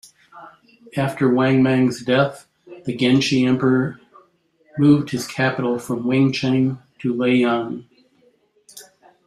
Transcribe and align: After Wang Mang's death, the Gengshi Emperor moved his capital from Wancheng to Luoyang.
After 0.97 1.31
Wang 1.31 1.61
Mang's 1.61 2.03
death, 2.03 2.47
the 2.85 2.97
Gengshi 2.97 3.45
Emperor 3.47 3.99
moved 4.79 5.11
his 5.11 5.27
capital 5.27 5.77
from 5.77 6.05
Wancheng 6.05 6.79
to 7.01 7.13
Luoyang. 7.13 7.85